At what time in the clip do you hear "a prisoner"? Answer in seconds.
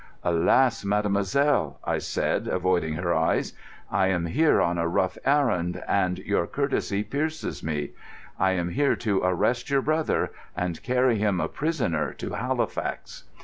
11.39-12.13